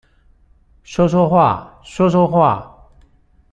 [0.81, 2.87] 說說話，說說話